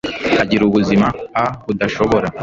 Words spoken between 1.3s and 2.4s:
a budashobora